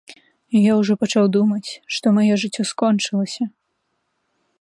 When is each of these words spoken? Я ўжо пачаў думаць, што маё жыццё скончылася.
Я 0.71 0.77
ўжо 0.79 0.93
пачаў 1.03 1.25
думаць, 1.35 1.69
што 1.97 2.05
маё 2.17 2.33
жыццё 2.45 2.63
скончылася. 2.71 3.43